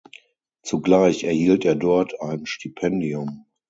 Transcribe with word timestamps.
Zugleich 0.63 1.25
erhielt 1.25 1.63
er 1.63 1.75
dort 1.75 2.19
ein 2.21 2.47
Stipendium. 2.47 3.45